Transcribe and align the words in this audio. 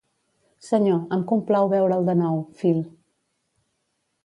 Senyor, 0.67 0.97
em 1.17 1.25
complau 1.33 1.69
veure'l 1.75 2.09
de 2.09 2.17
nou, 2.23 2.41
Phil. 2.63 2.83